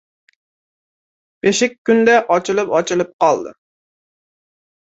Beshik 1.47 1.77
kunda 1.91 2.17
ochilib-ochilib 2.37 3.13
qoldi. 3.27 3.55